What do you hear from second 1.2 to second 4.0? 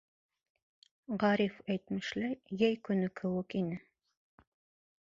Ғариф әйтмешләй, йәй көнө кеүек ине.